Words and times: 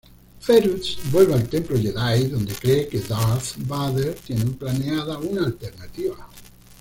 Ferus 0.39 0.97
vuelve 1.11 1.35
al 1.35 1.47
Templo 1.47 1.77
Jedi 1.77 2.27
donde 2.29 2.55
cree 2.55 2.87
que 2.87 3.01
Darth 3.01 3.53
Vader 3.67 4.15
tiene 4.15 4.45
planeada 4.45 5.19
una 5.19 5.45
alternativa. 5.45 6.27